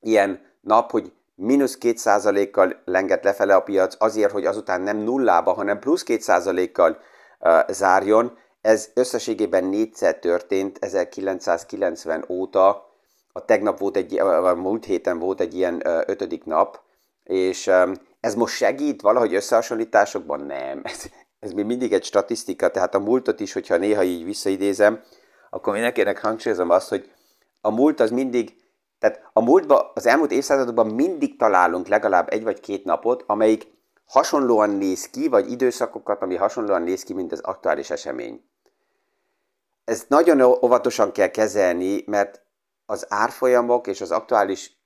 ilyen 0.00 0.40
nap, 0.60 0.90
hogy 0.90 1.12
mínusz 1.34 1.78
2%-kal 1.80 2.82
lengett 2.84 3.24
lefele 3.24 3.54
a 3.54 3.62
piac 3.62 3.94
azért, 3.98 4.32
hogy 4.32 4.46
azután 4.46 4.80
nem 4.80 4.96
nullába, 4.96 5.52
hanem 5.52 5.78
plusz 5.78 6.04
2%-kal 6.06 6.98
uh, 7.40 7.70
zárjon, 7.70 8.38
ez 8.60 8.90
összességében 8.94 9.64
négyszer 9.64 10.18
történt 10.18 10.78
1990 10.80 12.24
óta, 12.28 12.88
a 13.32 13.44
tegnap 13.44 13.78
volt 13.78 13.96
egy, 13.96 14.18
a 14.18 14.54
múlt 14.54 14.84
héten 14.84 15.18
volt 15.18 15.40
egy 15.40 15.54
ilyen 15.54 15.82
ötödik 16.06 16.44
nap, 16.44 16.80
és 17.24 17.70
ez 18.20 18.34
most 18.34 18.54
segít 18.54 19.00
valahogy 19.00 19.34
összehasonlításokban? 19.34 20.40
Nem. 20.40 20.82
Ez, 20.92 21.04
ez 21.38 21.52
még 21.52 21.64
mindig 21.64 21.92
egy 21.92 22.04
statisztika, 22.04 22.70
tehát 22.70 22.94
a 22.94 22.98
múltot 22.98 23.40
is, 23.40 23.52
hogyha 23.52 23.76
néha 23.76 24.02
így 24.02 24.24
visszaidézem, 24.24 25.02
akkor 25.50 25.72
mindenkinek 25.72 26.20
hangsúlyozom 26.20 26.70
azt, 26.70 26.88
hogy 26.88 27.12
a 27.60 27.70
múlt 27.70 28.00
az 28.00 28.10
mindig, 28.10 28.54
tehát 28.98 29.30
a 29.32 29.40
múltban, 29.40 29.90
az 29.94 30.06
elmúlt 30.06 30.30
évszázadokban 30.30 30.86
mindig 30.86 31.36
találunk 31.36 31.88
legalább 31.88 32.32
egy 32.32 32.42
vagy 32.42 32.60
két 32.60 32.84
napot, 32.84 33.24
amelyik 33.26 33.66
hasonlóan 34.06 34.70
néz 34.70 35.06
ki, 35.06 35.28
vagy 35.28 35.50
időszakokat, 35.50 36.22
ami 36.22 36.36
hasonlóan 36.36 36.82
néz 36.82 37.02
ki, 37.02 37.14
mint 37.14 37.32
az 37.32 37.40
aktuális 37.40 37.90
esemény 37.90 38.44
ezt 39.90 40.08
nagyon 40.08 40.40
óvatosan 40.40 41.12
kell 41.12 41.28
kezelni, 41.28 42.02
mert 42.06 42.42
az 42.86 43.06
árfolyamok 43.08 43.86
és 43.86 44.00
az 44.00 44.10
aktuális 44.10 44.78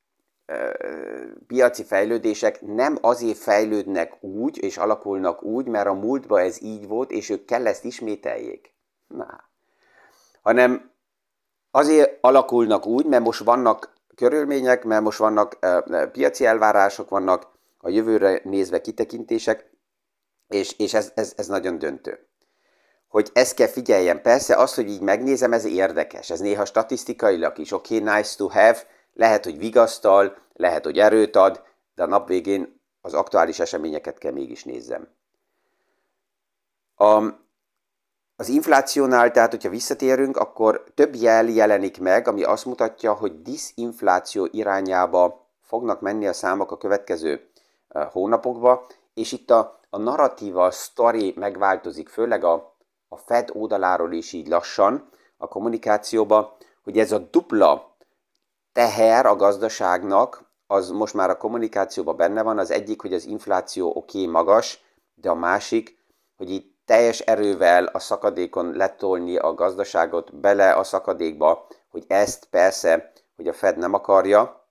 piaci 1.47 1.85
fejlődések 1.85 2.61
nem 2.61 2.99
azért 3.00 3.38
fejlődnek 3.38 4.23
úgy, 4.23 4.62
és 4.62 4.76
alakulnak 4.76 5.42
úgy, 5.42 5.66
mert 5.66 5.87
a 5.87 5.92
múltban 5.92 6.40
ez 6.40 6.62
így 6.62 6.87
volt, 6.87 7.11
és 7.11 7.30
ők 7.30 7.44
kell 7.44 7.66
ezt 7.66 7.85
ismételjék. 7.85 8.75
Na. 9.06 9.52
Hanem 10.44 10.90
azért 11.70 12.18
alakulnak 12.20 12.86
úgy, 12.86 13.06
mert 13.06 13.22
most 13.22 13.44
vannak 13.44 13.92
körülmények, 14.14 14.84
mert 14.84 15.02
most 15.02 15.18
vannak 15.18 15.56
ö, 15.60 16.08
piaci 16.12 16.46
elvárások, 16.46 17.08
vannak 17.08 17.48
a 17.78 17.88
jövőre 17.88 18.40
nézve 18.44 18.80
kitekintések, 18.80 19.70
és, 20.48 20.78
és 20.78 20.94
ez, 20.94 21.12
ez, 21.14 21.32
ez 21.36 21.46
nagyon 21.46 21.78
döntő 21.78 22.28
hogy 23.14 23.30
ezt 23.32 23.54
kell 23.54 23.66
figyeljem. 23.66 24.22
Persze 24.22 24.56
az, 24.56 24.74
hogy 24.74 24.88
így 24.88 25.00
megnézem, 25.00 25.52
ez 25.52 25.64
érdekes. 25.64 26.30
Ez 26.30 26.40
néha 26.40 26.64
statisztikailag 26.64 27.58
is 27.58 27.72
oké, 27.72 28.00
okay, 28.00 28.16
nice 28.16 28.36
to 28.36 28.48
have, 28.48 28.78
lehet, 29.12 29.44
hogy 29.44 29.58
vigasztal, 29.58 30.36
lehet, 30.52 30.84
hogy 30.84 30.98
erőt 30.98 31.36
ad, 31.36 31.62
de 31.94 32.02
a 32.02 32.06
nap 32.06 32.28
végén 32.28 32.80
az 33.00 33.14
aktuális 33.14 33.58
eseményeket 33.58 34.18
kell 34.18 34.32
mégis 34.32 34.64
nézzem. 34.64 35.08
A, 36.94 37.22
az 38.36 38.48
inflációnál, 38.48 39.30
tehát 39.30 39.50
hogyha 39.50 39.68
visszatérünk, 39.68 40.36
akkor 40.36 40.84
több 40.94 41.14
jel 41.14 41.48
jelenik 41.48 42.00
meg, 42.00 42.28
ami 42.28 42.42
azt 42.42 42.64
mutatja, 42.64 43.12
hogy 43.12 43.42
diszinfláció 43.42 44.48
irányába 44.50 45.46
fognak 45.62 46.00
menni 46.00 46.26
a 46.26 46.32
számok 46.32 46.72
a 46.72 46.78
következő 46.78 47.48
hónapokba, 47.88 48.86
és 49.14 49.32
itt 49.32 49.50
a, 49.50 49.80
a 49.90 49.98
narratíva, 49.98 50.64
a 50.64 50.70
sztori 50.70 51.34
megváltozik, 51.36 52.08
főleg 52.08 52.44
a, 52.44 52.76
a 53.08 53.16
Fed 53.16 53.50
oldaláról 53.52 54.12
is 54.12 54.32
így 54.32 54.48
lassan 54.48 55.08
a 55.36 55.48
kommunikációba, 55.48 56.56
hogy 56.84 56.98
ez 56.98 57.12
a 57.12 57.18
dupla 57.18 57.96
teher 58.72 59.26
a 59.26 59.36
gazdaságnak, 59.36 60.44
az 60.66 60.90
most 60.90 61.14
már 61.14 61.30
a 61.30 61.36
kommunikációban 61.36 62.16
benne 62.16 62.42
van. 62.42 62.58
Az 62.58 62.70
egyik, 62.70 63.00
hogy 63.00 63.14
az 63.14 63.24
infláció 63.24 63.88
oké, 63.88 64.20
okay, 64.20 64.26
magas, 64.30 64.80
de 65.14 65.30
a 65.30 65.34
másik, 65.34 65.98
hogy 66.36 66.50
itt 66.50 66.74
teljes 66.84 67.20
erővel 67.20 67.84
a 67.84 67.98
szakadékon 67.98 68.72
letolni 68.72 69.36
a 69.36 69.54
gazdaságot 69.54 70.36
bele 70.36 70.72
a 70.72 70.84
szakadékba, 70.84 71.66
hogy 71.90 72.04
ezt 72.08 72.44
persze, 72.50 73.12
hogy 73.36 73.48
a 73.48 73.52
Fed 73.52 73.76
nem 73.78 73.94
akarja. 73.94 74.66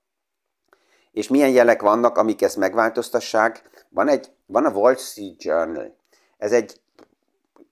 És 1.12 1.28
milyen 1.28 1.50
jelek 1.50 1.82
vannak, 1.82 2.18
amik 2.18 2.42
ezt 2.42 2.56
megváltoztassák? 2.56 3.84
Van, 3.88 4.08
egy, 4.08 4.30
van 4.46 4.64
a 4.64 4.70
Wall 4.70 4.94
Street 4.94 5.42
Journal. 5.42 5.96
Ez 6.38 6.52
egy 6.52 6.80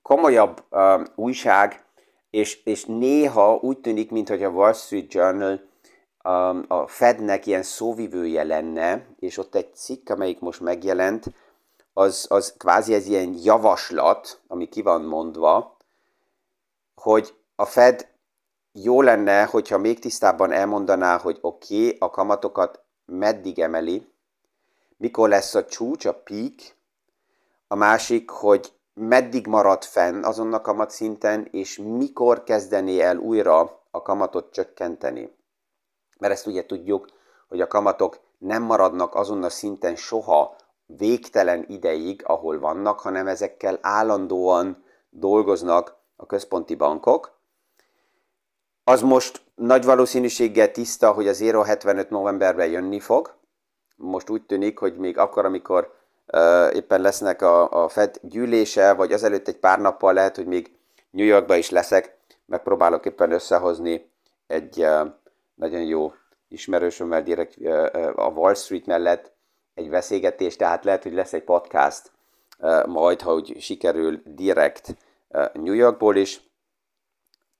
komolyabb 0.02 0.64
uh, 0.70 1.02
újság, 1.14 1.84
és, 2.30 2.64
és 2.64 2.84
néha 2.84 3.58
úgy 3.62 3.78
tűnik, 3.78 4.10
mintha 4.10 4.34
a 4.34 4.48
Wall 4.48 4.72
Street 4.72 5.12
Journal 5.12 5.60
um, 6.24 6.64
a 6.68 6.86
Fednek 6.86 7.46
ilyen 7.46 7.62
szóvivője 7.62 8.42
lenne, 8.42 9.06
és 9.18 9.38
ott 9.38 9.54
egy 9.54 9.74
cikk, 9.74 10.08
amelyik 10.08 10.40
most 10.40 10.60
megjelent, 10.60 11.26
az, 11.92 12.26
az 12.28 12.54
kvázi 12.56 12.94
ez 12.94 13.06
ilyen 13.06 13.34
javaslat, 13.42 14.40
ami 14.46 14.68
ki 14.68 14.82
van 14.82 15.02
mondva, 15.02 15.76
hogy 16.94 17.34
a 17.56 17.64
Fed 17.64 18.10
jó 18.72 19.00
lenne, 19.00 19.44
hogyha 19.44 19.78
még 19.78 19.98
tisztábban 19.98 20.52
elmondaná, 20.52 21.18
hogy 21.18 21.38
oké, 21.40 21.86
okay, 21.86 21.96
a 22.00 22.10
kamatokat 22.10 22.82
meddig 23.04 23.58
emeli, 23.58 24.12
mikor 24.96 25.28
lesz 25.28 25.54
a 25.54 25.64
csúcs, 25.64 26.04
a 26.04 26.14
peak, 26.14 26.54
a 27.68 27.74
másik, 27.74 28.30
hogy 28.30 28.72
meddig 28.94 29.46
marad 29.46 29.84
fenn 29.84 30.24
azon 30.24 30.52
a 30.52 30.60
kamatszinten, 30.60 31.48
és 31.50 31.78
mikor 31.78 32.44
kezdené 32.44 33.00
el 33.00 33.16
újra 33.16 33.80
a 33.90 34.02
kamatot 34.02 34.52
csökkenteni. 34.52 35.36
Mert 36.18 36.32
ezt 36.32 36.46
ugye 36.46 36.66
tudjuk, 36.66 37.06
hogy 37.48 37.60
a 37.60 37.66
kamatok 37.66 38.20
nem 38.38 38.62
maradnak 38.62 39.14
azon 39.14 39.42
a 39.42 39.48
szinten 39.48 39.96
soha 39.96 40.56
végtelen 40.96 41.64
ideig, 41.68 42.22
ahol 42.24 42.58
vannak, 42.58 43.00
hanem 43.00 43.26
ezekkel 43.26 43.78
állandóan 43.80 44.84
dolgoznak 45.10 45.96
a 46.16 46.26
központi 46.26 46.74
bankok. 46.74 47.40
Az 48.84 49.02
most 49.02 49.42
nagy 49.54 49.84
valószínűséggel 49.84 50.70
tiszta, 50.70 51.12
hogy 51.12 51.28
az 51.28 51.40
0,75 51.40 52.08
novemberben 52.08 52.70
jönni 52.70 53.00
fog. 53.00 53.34
Most 53.96 54.30
úgy 54.30 54.42
tűnik, 54.42 54.78
hogy 54.78 54.96
még 54.96 55.18
akkor, 55.18 55.44
amikor 55.44 55.94
éppen 56.72 57.00
lesznek 57.00 57.42
a, 57.42 57.84
a 57.84 57.88
Fed 57.88 58.18
gyűlése, 58.22 58.92
vagy 58.92 59.12
azelőtt 59.12 59.48
egy 59.48 59.58
pár 59.58 59.80
nappal 59.80 60.12
lehet, 60.12 60.36
hogy 60.36 60.46
még 60.46 60.76
New 61.10 61.26
Yorkba 61.26 61.56
is 61.56 61.70
leszek, 61.70 62.16
megpróbálok 62.46 63.06
éppen 63.06 63.32
összehozni 63.32 64.10
egy 64.46 64.86
nagyon 65.54 65.82
jó 65.82 66.12
ismerősömmel 66.48 67.22
direkt 67.22 67.56
a 68.14 68.32
Wall 68.34 68.54
Street 68.54 68.86
mellett 68.86 69.31
egy 69.74 69.90
beszélgetés, 69.90 70.56
tehát 70.56 70.84
lehet, 70.84 71.02
hogy 71.02 71.12
lesz 71.12 71.32
egy 71.32 71.44
podcast 71.44 72.10
majd, 72.86 73.20
ha 73.20 73.34
úgy 73.34 73.60
sikerül 73.60 74.22
direkt 74.24 74.96
New 75.52 75.72
Yorkból 75.72 76.16
is. 76.16 76.40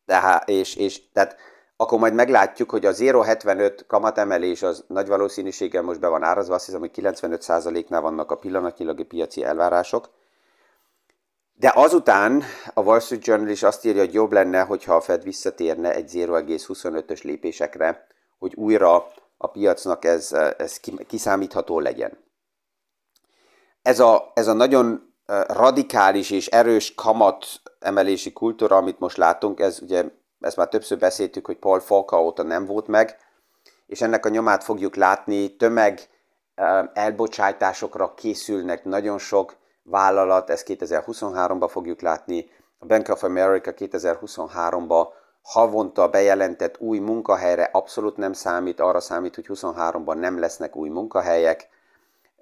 Tehát, 0.07 0.49
és, 0.49 0.76
és, 0.76 1.11
tehát 1.12 1.37
akkor 1.76 1.99
majd 1.99 2.14
meglátjuk, 2.14 2.71
hogy 2.71 2.87
a 2.87 2.92
0,75 2.92 3.78
kamatemelés 3.87 4.62
az 4.62 4.85
nagy 4.87 5.09
valószínűséggel 5.09 5.83
most 5.83 6.00
be 6.00 6.09
van 6.09 6.23
árazva, 6.23 6.54
azt 6.54 6.64
hiszem, 6.64 6.81
hogy 6.81 6.90
95%-nál 6.95 8.00
vannak 8.00 8.31
a 8.31 8.37
pillanatnyilag 8.37 9.07
piaci 9.07 9.45
elvárások. 9.45 10.11
De 11.54 11.73
azután 11.75 12.42
a 12.75 12.81
Wall 12.81 13.00
Street 13.00 13.26
Journal 13.26 13.49
is 13.49 13.62
azt 13.62 13.85
írja, 13.85 14.00
hogy 14.00 14.14
jobb 14.14 14.33
lenne, 14.33 14.61
hogyha 14.61 14.95
a 14.95 15.00
Fed 15.00 15.23
visszatérne 15.23 15.95
egy 15.95 16.11
0,25-ös 16.14 17.23
lépésekre, 17.23 18.07
hogy 18.38 18.54
újra 18.54 19.12
a 19.42 19.46
piacnak 19.46 20.04
ez, 20.04 20.32
ez 20.58 20.80
kiszámítható 21.06 21.80
legyen. 21.80 22.18
Ez 23.82 24.00
a, 24.00 24.30
ez 24.34 24.46
a 24.46 24.52
nagyon 24.52 25.14
radikális 25.46 26.30
és 26.30 26.46
erős 26.46 26.94
kamat 26.94 27.46
emelési 27.78 28.32
kultúra, 28.32 28.76
amit 28.76 28.99
most 28.99 29.16
látunk, 29.16 29.61
ez 29.61 29.78
ugye, 29.82 30.04
ezt 30.40 30.56
már 30.56 30.68
többször 30.68 30.99
beszéltük, 30.99 31.46
hogy 31.46 31.56
Paul 31.56 31.80
Falka 31.80 32.22
óta 32.22 32.42
nem 32.42 32.66
volt 32.66 32.87
meg, 32.87 33.16
és 33.87 34.00
ennek 34.00 34.26
a 34.26 34.28
nyomát 34.28 34.64
fogjuk 34.64 34.94
látni, 34.96 35.56
tömeg 35.56 36.00
elbocsátásokra 36.92 38.14
készülnek 38.14 38.84
nagyon 38.84 39.18
sok 39.18 39.56
vállalat, 39.82 40.50
ezt 40.50 40.66
2023-ban 40.68 41.68
fogjuk 41.70 42.00
látni, 42.00 42.50
a 42.78 42.87
Bank 42.87 43.08
of 43.08 43.22
America 43.22 43.72
2023-ban 43.76 45.06
havonta 45.42 46.08
bejelentett 46.08 46.80
új 46.80 46.99
munkahelyre 46.99 47.68
abszolút 47.72 48.16
nem 48.16 48.32
számít, 48.32 48.80
arra 48.80 49.00
számít, 49.00 49.34
hogy 49.34 49.46
23-ban 49.49 50.14
nem 50.14 50.38
lesznek 50.38 50.76
új 50.76 50.88
munkahelyek. 50.88 51.68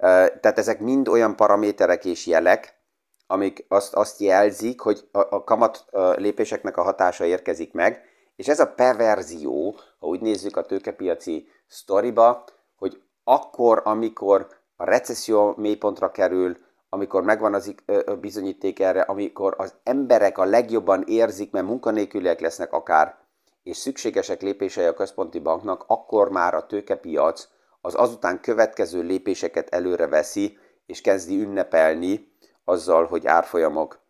Tehát 0.00 0.58
ezek 0.58 0.80
mind 0.80 1.08
olyan 1.08 1.36
paraméterek 1.36 2.04
és 2.04 2.26
jelek, 2.26 2.78
amik 3.26 3.64
azt, 3.68 3.94
azt 3.94 4.20
jelzik, 4.20 4.80
hogy 4.80 5.08
a, 5.12 5.18
a 5.18 5.44
kamat 5.44 5.84
lépéseknek 6.16 6.76
a 6.76 6.82
hatása 6.82 7.24
érkezik 7.24 7.72
meg, 7.72 8.02
és 8.36 8.48
ez 8.48 8.60
a 8.60 8.72
perverzió, 8.72 9.76
ha 9.98 10.06
úgy 10.06 10.20
nézzük 10.20 10.56
a 10.56 10.62
tőkepiaci 10.62 11.48
sztoriba, 11.66 12.44
hogy 12.76 13.02
akkor, 13.24 13.80
amikor 13.84 14.46
a 14.76 14.84
recesszió 14.84 15.54
mélypontra 15.56 16.10
kerül, 16.10 16.58
amikor 16.92 17.22
megvan 17.22 17.54
az 17.54 17.74
bizonyíték 18.20 18.80
erre, 18.80 19.00
amikor 19.00 19.54
az 19.58 19.74
emberek 19.82 20.38
a 20.38 20.44
legjobban 20.44 21.02
érzik, 21.06 21.50
mert 21.50 21.66
munkanélküliek 21.66 22.40
lesznek 22.40 22.72
akár, 22.72 23.18
és 23.62 23.76
szükségesek 23.76 24.42
lépései 24.42 24.84
a 24.84 24.94
központi 24.94 25.38
banknak, 25.38 25.84
akkor 25.86 26.30
már 26.30 26.54
a 26.54 26.66
tőkepiac 26.66 27.48
az 27.80 27.94
azután 27.94 28.40
következő 28.40 29.02
lépéseket 29.02 29.68
előre 29.68 30.06
veszi, 30.06 30.58
és 30.86 31.00
kezdi 31.00 31.40
ünnepelni 31.40 32.32
azzal, 32.64 33.06
hogy 33.06 33.26
árfolyamok 33.26 34.00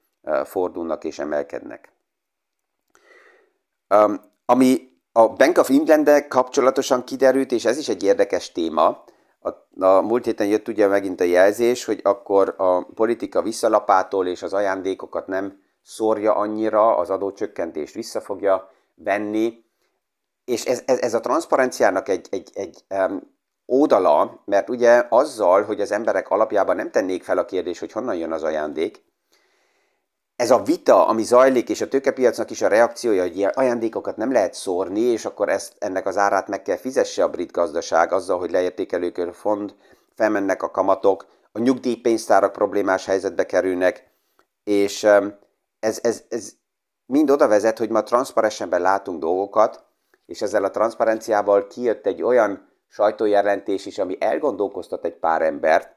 fordulnak 0.45 1.05
és 1.05 1.19
emelkednek. 1.19 1.93
Ami 4.45 4.99
a 5.13 5.29
Bank 5.29 5.59
of 5.59 5.71
england 5.71 6.27
kapcsolatosan 6.29 7.05
kiderült, 7.05 7.53
és 7.53 7.65
ez 7.65 7.79
is 7.79 7.89
egy 7.89 8.03
érdekes 8.03 8.53
téma, 8.53 9.05
a, 9.41 9.85
a 9.85 10.01
múlt 10.01 10.25
héten 10.25 10.47
jött 10.47 10.69
ugye 10.69 10.87
megint 10.87 11.21
a 11.21 11.25
jelzés, 11.25 11.85
hogy 11.85 12.01
akkor 12.03 12.55
a 12.57 12.85
politika 12.85 13.43
visszalapától 13.43 14.27
és 14.27 14.43
az 14.43 14.53
ajándékokat 14.53 15.27
nem 15.27 15.63
szórja 15.83 16.35
annyira, 16.35 16.97
az 16.97 17.11
adócsökkentést 17.11 17.95
vissza 17.95 18.21
fogja 18.21 18.71
venni, 18.95 19.65
és 20.45 20.65
ez, 20.65 20.83
ez, 20.87 20.99
ez 20.99 21.15
a 21.15 21.21
transzparenciának 21.21 22.09
egy, 22.09 22.27
egy, 22.31 22.51
egy 22.55 22.85
um, 22.89 23.39
ódala, 23.69 24.43
mert 24.45 24.69
ugye 24.69 25.07
azzal, 25.09 25.63
hogy 25.63 25.81
az 25.81 25.93
emberek 25.93 26.31
alapjában 26.31 26.77
nem 26.77 26.91
tennék 26.91 27.23
fel 27.23 27.39
a 27.39 27.45
kérdést, 27.45 27.81
hogy 27.81 27.93
honnan 27.93 28.17
jön 28.17 28.33
az 28.33 28.43
ajándék, 28.43 29.05
ez 30.41 30.51
a 30.51 30.63
vita, 30.63 31.07
ami 31.07 31.23
zajlik, 31.23 31.69
és 31.69 31.81
a 31.81 31.89
tőkepiacnak 31.89 32.51
is 32.51 32.63
a 32.63 32.69
reakciója, 32.69 33.23
hogy 33.23 33.37
ilyen 33.37 33.53
ajándékokat 33.55 34.17
nem 34.17 34.33
lehet 34.33 34.55
szórni, 34.55 35.01
és 35.01 35.25
akkor 35.25 35.49
ezt, 35.49 35.75
ennek 35.79 36.07
az 36.07 36.17
árát 36.17 36.49
meg 36.49 36.63
kell 36.63 36.77
fizesse 36.77 37.23
a 37.23 37.29
brit 37.29 37.53
gazdaság 37.53 38.13
azzal, 38.13 38.39
hogy 38.39 38.51
leértékelők 38.51 39.19
a 39.19 39.33
fond, 39.33 39.75
felmennek 40.15 40.63
a 40.63 40.71
kamatok, 40.71 41.27
a 41.53 41.59
nyugdíjpénztárak 41.59 42.53
problémás 42.53 43.05
helyzetbe 43.05 43.47
kerülnek, 43.47 44.11
és 44.65 45.05
ez, 45.81 45.99
ez, 46.03 46.23
ez 46.29 46.53
mind 47.07 47.31
oda 47.31 47.49
vezet, 47.49 47.79
hogy 47.79 47.91
ma 47.91 48.03
transzparensenben 48.03 48.81
látunk 48.81 49.21
dolgokat, 49.21 49.85
és 50.27 50.43
ezzel 50.43 50.65
a 50.65 50.71
transzparenciával 50.71 51.67
kijött 51.67 52.07
egy 52.07 52.23
olyan 52.23 52.69
sajtójelentés 52.89 53.87
is, 53.87 53.99
ami 53.99 54.17
elgondolkoztat 54.21 55.05
egy 55.05 55.17
pár 55.19 55.43
embert, 55.43 55.97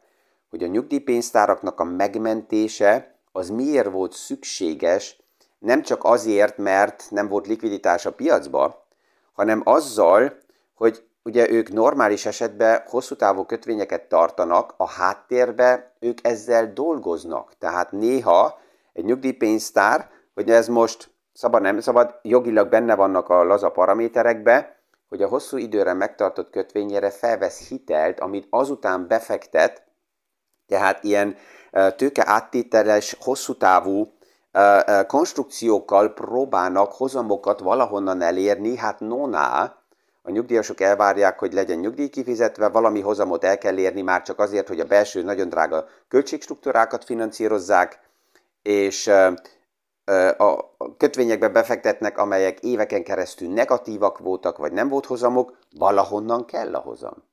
hogy 0.49 0.63
a 0.63 0.67
nyugdíjpénztáraknak 0.67 1.79
a 1.79 1.83
megmentése 1.83 3.12
az 3.35 3.49
miért 3.49 3.91
volt 3.91 4.13
szükséges, 4.13 5.21
nem 5.59 5.81
csak 5.81 6.03
azért, 6.03 6.57
mert 6.57 7.05
nem 7.09 7.27
volt 7.27 7.47
likviditás 7.47 8.05
a 8.05 8.13
piacba, 8.13 8.85
hanem 9.33 9.61
azzal, 9.65 10.37
hogy 10.73 11.03
ugye 11.23 11.49
ők 11.49 11.71
normális 11.71 12.25
esetben 12.25 12.83
hosszú 12.87 13.15
távú 13.15 13.45
kötvényeket 13.45 14.01
tartanak, 14.01 14.73
a 14.77 14.87
háttérbe 14.89 15.93
ők 15.99 16.17
ezzel 16.21 16.73
dolgoznak. 16.73 17.53
Tehát 17.57 17.91
néha 17.91 18.59
egy 18.93 19.03
nyugdíjpénztár, 19.03 20.09
hogy 20.33 20.49
ez 20.49 20.67
most 20.67 21.09
szabad, 21.33 21.61
nem 21.61 21.79
szabad, 21.79 22.19
jogilag 22.21 22.69
benne 22.69 22.95
vannak 22.95 23.29
a 23.29 23.43
laza 23.43 23.69
paraméterekbe, 23.69 24.77
hogy 25.09 25.21
a 25.21 25.27
hosszú 25.27 25.57
időre 25.57 25.93
megtartott 25.93 26.49
kötvényére 26.49 27.09
felvesz 27.09 27.67
hitelt, 27.67 28.19
amit 28.19 28.47
azután 28.49 29.07
befektet, 29.07 29.83
tehát 30.67 31.03
ilyen 31.03 31.35
tőke 31.95 32.23
áttételes, 32.25 33.17
hosszú 33.19 33.53
távú 33.53 34.13
konstrukciókkal 35.07 36.13
próbálnak 36.13 36.91
hozamokat 36.91 37.59
valahonnan 37.59 38.21
elérni, 38.21 38.77
hát 38.77 38.99
noná, 38.99 39.77
a 40.25 40.31
nyugdíjasok 40.31 40.81
elvárják, 40.81 41.39
hogy 41.39 41.53
legyen 41.53 41.77
nyugdíj 41.77 42.07
kifizetve, 42.07 42.69
valami 42.69 43.01
hozamot 43.01 43.43
el 43.43 43.57
kell 43.57 43.77
érni 43.77 44.01
már 44.01 44.21
csak 44.21 44.39
azért, 44.39 44.67
hogy 44.67 44.79
a 44.79 44.85
belső 44.85 45.21
nagyon 45.23 45.49
drága 45.49 45.85
költségstruktúrákat 46.07 47.03
finanszírozzák, 47.03 47.99
és 48.61 49.07
a 50.37 50.75
kötvényekbe 50.97 51.49
befektetnek, 51.49 52.17
amelyek 52.17 52.59
éveken 52.59 53.03
keresztül 53.03 53.53
negatívak 53.53 54.17
voltak, 54.17 54.57
vagy 54.57 54.71
nem 54.71 54.89
volt 54.89 55.05
hozamok, 55.05 55.57
valahonnan 55.77 56.45
kell 56.45 56.75
a 56.75 56.79
hozam. 56.79 57.23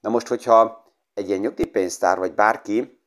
Na 0.00 0.10
most, 0.10 0.26
hogyha 0.26 0.84
egy 1.14 1.28
ilyen 1.28 1.40
nyugdíjpénztár, 1.40 2.18
vagy 2.18 2.34
bárki 2.34 2.97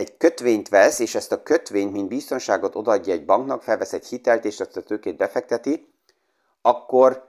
egy 0.00 0.16
kötvényt 0.16 0.68
vesz, 0.68 0.98
és 0.98 1.14
ezt 1.14 1.32
a 1.32 1.42
kötvényt, 1.42 1.92
mint 1.92 2.08
biztonságot 2.08 2.74
odaadja 2.74 3.12
egy 3.12 3.24
banknak, 3.24 3.62
felvesz 3.62 3.92
egy 3.92 4.06
hitelt, 4.06 4.44
és 4.44 4.60
ezt 4.60 4.76
a 4.76 4.82
tőkét 4.82 5.16
befekteti, 5.16 5.94
akkor 6.62 7.28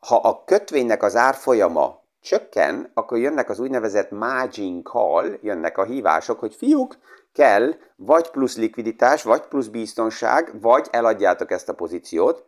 ha 0.00 0.16
a 0.16 0.44
kötvénynek 0.44 1.02
az 1.02 1.16
árfolyama 1.16 2.02
csökken, 2.20 2.90
akkor 2.94 3.18
jönnek 3.18 3.50
az 3.50 3.58
úgynevezett 3.58 4.10
margin 4.10 4.82
call, 4.82 5.38
jönnek 5.42 5.78
a 5.78 5.84
hívások, 5.84 6.38
hogy 6.38 6.54
fiúk, 6.54 6.98
kell 7.32 7.74
vagy 7.96 8.30
plusz 8.30 8.56
likviditás, 8.56 9.22
vagy 9.22 9.40
plusz 9.40 9.66
biztonság, 9.66 10.60
vagy 10.60 10.88
eladjátok 10.90 11.50
ezt 11.50 11.68
a 11.68 11.74
pozíciót, 11.74 12.44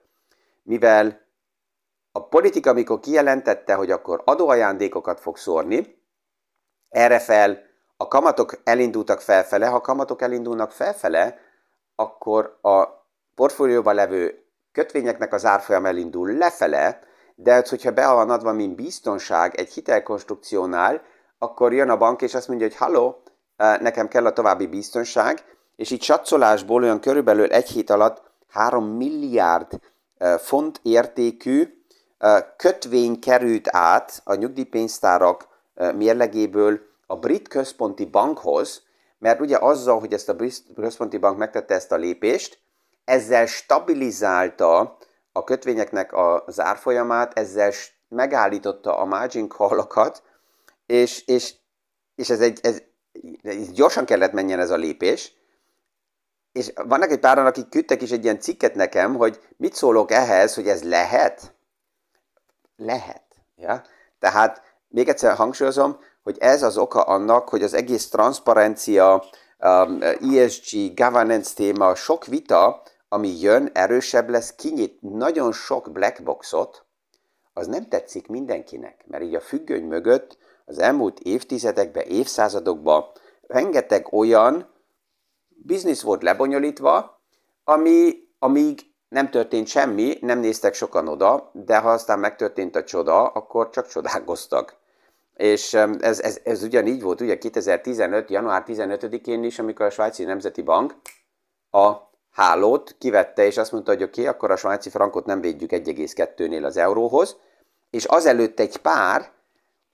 mivel 0.62 1.20
a 2.12 2.24
politika, 2.28 2.70
amikor 2.70 3.00
kijelentette, 3.00 3.74
hogy 3.74 3.90
akkor 3.90 4.22
adóajándékokat 4.24 5.20
fog 5.20 5.37
szórni, 5.37 6.00
erre 6.88 7.18
fel 7.18 7.70
a 7.96 8.09
kamatok 8.09 8.61
elindultak 8.64 9.20
felfele, 9.20 9.66
ha 9.66 9.81
kamatok 9.81 10.22
elindulnak 10.22 10.70
felfele, 10.70 11.38
akkor 11.96 12.59
a 12.62 12.85
portfólióban 13.35 13.94
levő 13.94 14.44
kötvényeknek 14.72 15.33
az 15.33 15.44
árfolyam 15.44 15.87
elindul 15.87 16.33
lefele, 16.33 17.00
de 17.35 17.52
hát, 17.52 17.68
hogyha 17.68 17.90
be 17.90 18.12
van 18.12 18.31
adva, 18.31 18.52
mint 18.52 18.76
biztonság 18.76 19.55
egy 19.55 19.72
hitelkonstrukciónál, 19.72 21.02
akkor 21.38 21.72
jön 21.72 21.90
a 21.90 21.96
bank, 21.96 22.22
és 22.22 22.35
azt 22.35 22.48
mondja, 22.48 22.66
hogy 22.66 22.76
halló, 22.76 23.22
nekem 23.57 24.09
kell 24.09 24.26
a 24.26 24.33
további 24.33 24.66
biztonság, 24.66 25.44
és 25.76 25.90
így 25.90 26.02
satszolásból 26.02 26.83
olyan 26.83 27.00
körülbelül 27.00 27.52
egy 27.52 27.68
hét 27.68 27.90
alatt 27.90 28.22
3 28.48 28.85
milliárd 28.85 29.81
font 30.38 30.81
értékű 30.83 31.85
kötvény 32.57 33.18
került 33.18 33.68
át 33.70 34.20
a 34.24 34.35
nyugdíjpénztárak 34.35 35.48
mérlegéből 35.94 36.81
a 37.12 37.16
brit 37.16 37.48
központi 37.48 38.05
bankhoz, 38.05 38.83
mert 39.18 39.40
ugye 39.40 39.59
azzal, 39.59 39.98
hogy 40.01 40.12
ezt 40.12 40.29
a 40.29 40.35
brit 40.35 40.62
központi 40.75 41.18
bank 41.18 41.38
megtette 41.38 41.75
ezt 41.75 41.92
a 41.92 41.96
lépést, 41.96 42.61
ezzel 43.05 43.46
stabilizálta 43.46 44.98
a 45.33 45.44
kötvényeknek 45.44 46.12
az 46.46 46.61
árfolyamát, 46.61 47.38
ezzel 47.38 47.72
megállította 48.09 48.98
a 48.98 49.05
margin 49.05 49.48
call-okat, 49.48 50.22
és, 50.87 51.27
és, 51.27 51.55
és 52.14 52.31
ez 52.31 52.40
egy, 52.40 52.59
ez, 52.62 52.83
ez 53.42 53.70
gyorsan 53.70 54.05
kellett 54.05 54.33
menjen 54.33 54.61
ez 54.61 54.70
a 54.70 54.77
lépés, 54.77 55.35
és 56.53 56.72
vannak 56.75 57.11
egy 57.11 57.20
páran, 57.20 57.46
akik 57.46 57.68
küldtek 57.68 58.03
is 58.03 58.11
egy 58.11 58.25
ilyen 58.25 58.40
cikket 58.40 58.75
nekem, 58.75 59.16
hogy 59.16 59.40
mit 59.57 59.75
szólok 59.75 60.11
ehhez, 60.11 60.55
hogy 60.55 60.68
ez 60.68 60.83
lehet? 60.83 61.55
Lehet. 62.77 63.25
Ja? 63.57 63.83
Tehát 64.18 64.62
még 64.88 65.09
egyszer 65.09 65.35
hangsúlyozom, 65.35 65.98
hogy 66.22 66.37
ez 66.38 66.62
az 66.62 66.78
oka 66.78 67.02
annak, 67.02 67.48
hogy 67.48 67.62
az 67.62 67.74
egész 67.74 68.08
transzparencia, 68.08 69.24
um, 69.58 69.98
ESG, 70.35 70.94
governance 70.94 71.54
téma, 71.54 71.94
sok 71.94 72.26
vita 72.26 72.82
ami 73.12 73.40
jön, 73.40 73.70
erősebb 73.72 74.28
lesz, 74.28 74.54
kinyit 74.54 75.00
nagyon 75.00 75.52
sok 75.52 75.90
black 75.92 76.22
boxot, 76.22 76.85
az 77.52 77.66
nem 77.66 77.88
tetszik 77.88 78.26
mindenkinek, 78.28 79.04
mert 79.06 79.22
így 79.22 79.35
a 79.35 79.40
függöny 79.40 79.85
mögött 79.85 80.38
az 80.64 80.78
elmúlt 80.78 81.18
évtizedekben, 81.18 82.06
évszázadokban 82.06 83.04
rengeteg 83.40 84.12
olyan 84.12 84.72
biznisz 85.48 86.02
volt 86.02 86.22
lebonyolítva, 86.22 87.20
ami, 87.64 88.12
amíg 88.38 88.80
nem 89.08 89.30
történt 89.30 89.66
semmi, 89.66 90.18
nem 90.20 90.38
néztek 90.38 90.74
sokan 90.74 91.08
oda, 91.08 91.50
de 91.52 91.78
ha 91.78 91.90
aztán 91.90 92.18
megtörtént 92.18 92.76
a 92.76 92.85
csoda, 92.85 93.26
akkor 93.26 93.68
csak 93.68 93.87
csodálkoztak. 93.87 94.76
És 95.37 95.75
ez, 96.01 96.21
ez, 96.21 96.40
ez 96.45 96.62
ugyanígy 96.62 97.03
volt, 97.03 97.21
ugye 97.21 97.38
2015. 97.38 98.31
január 98.31 98.64
15-én 98.66 99.45
is, 99.45 99.59
amikor 99.59 99.87
a 99.87 99.90
Svájci 99.90 100.25
Nemzeti 100.25 100.62
Bank 100.62 100.95
a 101.71 102.11
hálót 102.33 102.97
kivette, 102.99 103.47
és 103.47 103.57
azt 103.57 103.73
mondta, 103.73 103.92
hogy 103.92 104.03
oké, 104.03 104.21
okay, 104.21 104.33
akkor 104.33 104.51
a 104.51 104.57
svájci 104.57 104.90
frankot 104.90 105.27
nem 105.27 105.40
védjük 105.40 105.71
1,2-nél 105.71 106.64
az 106.64 106.77
euróhoz, 106.77 107.37
és 107.90 108.05
azelőtt 108.05 108.61
egy 108.61 108.77
pár 108.77 109.31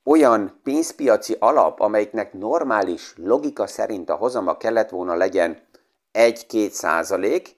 olyan 0.04 0.60
pénzpiaci 0.62 1.36
alap, 1.38 1.80
amelyiknek 1.80 2.32
normális 2.32 3.14
logika 3.16 3.66
szerint 3.66 4.10
a 4.10 4.14
hozama 4.14 4.56
kellett 4.56 4.88
volna 4.88 5.14
legyen 5.14 5.66
1-2 6.12 6.70
százalék, 6.70 7.56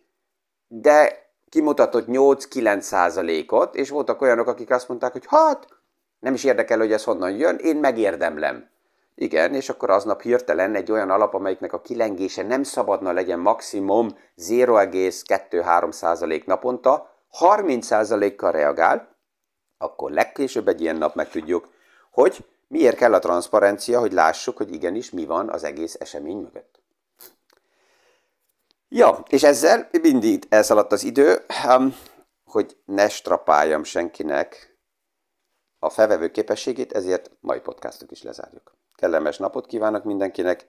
de 0.68 1.28
kimutatott 1.48 2.06
8-9 2.08 2.80
százalékot, 2.80 3.74
és 3.74 3.90
voltak 3.90 4.20
olyanok, 4.20 4.46
akik 4.46 4.70
azt 4.70 4.88
mondták, 4.88 5.12
hogy 5.12 5.24
hát, 5.26 5.66
nem 6.20 6.34
is 6.34 6.44
érdekel, 6.44 6.78
hogy 6.78 6.92
ez 6.92 7.04
honnan 7.04 7.30
jön, 7.30 7.56
én 7.56 7.76
megérdemlem. 7.76 8.68
Igen, 9.14 9.54
és 9.54 9.68
akkor 9.68 9.90
aznap 9.90 10.22
hirtelen 10.22 10.74
egy 10.74 10.92
olyan 10.92 11.10
alap, 11.10 11.34
amelyiknek 11.34 11.72
a 11.72 11.80
kilengése 11.80 12.42
nem 12.42 12.62
szabadna 12.62 13.12
legyen 13.12 13.38
maximum 13.38 14.08
0,2-3 14.36 15.92
százalék 15.92 16.44
naponta, 16.46 17.10
30 17.30 17.86
százalékkal 17.86 18.52
reagál, 18.52 19.16
akkor 19.78 20.10
legkésőbb 20.10 20.68
egy 20.68 20.80
ilyen 20.80 20.96
nap 20.96 21.14
megtudjuk, 21.14 21.68
hogy 22.10 22.44
miért 22.68 22.96
kell 22.96 23.14
a 23.14 23.18
transzparencia, 23.18 24.00
hogy 24.00 24.12
lássuk, 24.12 24.56
hogy 24.56 24.72
igenis 24.72 25.10
mi 25.10 25.24
van 25.24 25.48
az 25.48 25.64
egész 25.64 25.96
esemény 25.98 26.36
mögött. 26.36 26.82
Ja, 28.88 29.22
és 29.28 29.42
ezzel 29.42 29.88
mindig 30.02 30.44
elszaladt 30.48 30.92
az 30.92 31.04
idő, 31.04 31.44
hogy 32.44 32.76
ne 32.84 33.08
strapáljam 33.08 33.84
senkinek 33.84 34.69
a 35.82 35.90
felvevő 35.90 36.30
képességét, 36.30 36.92
ezért 36.92 37.30
mai 37.40 37.60
podcastot 37.60 38.10
is 38.10 38.22
lezárjuk. 38.22 38.76
Kellemes 38.94 39.38
napot 39.38 39.66
kívánok 39.66 40.04
mindenkinek, 40.04 40.68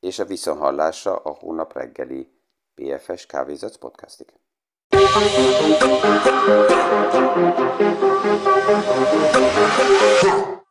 és 0.00 0.18
a 0.18 0.24
viszonhallásra 0.24 1.16
a 1.16 1.30
hónap 1.30 1.72
reggeli 1.72 2.32
PFS 2.74 3.26
Kávézac 3.26 3.76
podcastig. 3.76 4.32
Thank 9.14 10.46
you. 10.46 10.61